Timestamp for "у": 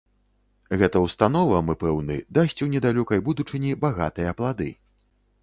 2.67-2.69